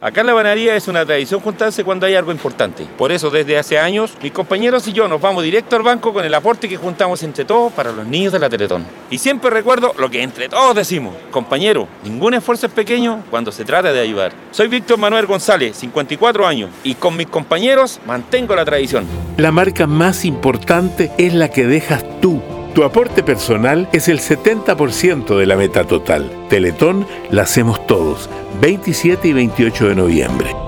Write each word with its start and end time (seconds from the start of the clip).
Acá 0.00 0.20
en 0.20 0.28
la 0.28 0.32
bananería 0.32 0.76
es 0.76 0.86
una 0.86 1.04
tradición 1.04 1.40
juntarse 1.40 1.82
cuando 1.82 2.06
hay 2.06 2.14
algo 2.14 2.30
importante. 2.30 2.86
Por 2.96 3.10
eso, 3.10 3.30
desde 3.30 3.58
hace 3.58 3.80
años, 3.80 4.12
mis 4.22 4.30
compañeros 4.30 4.86
y 4.86 4.92
yo 4.92 5.08
nos 5.08 5.20
vamos 5.20 5.42
directo 5.42 5.74
al 5.74 5.82
banco 5.82 6.12
con 6.12 6.24
el 6.24 6.32
aporte 6.32 6.68
que 6.68 6.76
juntamos 6.76 7.24
entre 7.24 7.44
todos 7.44 7.72
para 7.72 7.90
los 7.90 8.06
niños 8.06 8.32
de 8.32 8.38
la 8.38 8.48
Teletón. 8.48 8.86
Y 9.10 9.18
siempre 9.18 9.50
recuerdo 9.50 9.92
lo 9.98 10.08
que 10.08 10.22
entre 10.22 10.48
todos 10.48 10.76
decimos. 10.76 11.16
Compañero, 11.32 11.88
ningún 12.04 12.34
esfuerzo 12.34 12.66
es 12.66 12.72
pequeño 12.72 13.24
cuando 13.28 13.50
se 13.50 13.64
trata 13.64 13.92
de 13.92 13.98
ayudar. 13.98 14.30
Soy 14.52 14.68
Víctor 14.68 14.98
Manuel 14.98 15.26
González, 15.26 15.76
54 15.76 16.46
años, 16.46 16.70
y 16.84 16.94
con 16.94 17.16
mis 17.16 17.26
compañeros 17.26 17.98
mantengo 18.06 18.54
la 18.54 18.64
tradición. 18.64 19.04
La 19.36 19.50
marca 19.50 19.88
más 19.88 20.24
importante 20.24 21.10
es 21.18 21.34
la 21.34 21.50
que 21.50 21.66
dejas 21.66 22.04
tú. 22.20 22.37
Tu 22.78 22.84
aporte 22.84 23.24
personal 23.24 23.88
es 23.92 24.06
el 24.06 24.20
70% 24.20 25.36
de 25.36 25.46
la 25.46 25.56
meta 25.56 25.82
total. 25.82 26.30
Teletón 26.48 27.08
la 27.28 27.42
hacemos 27.42 27.84
todos, 27.88 28.30
27 28.60 29.26
y 29.26 29.32
28 29.32 29.88
de 29.88 29.94
noviembre. 29.96 30.67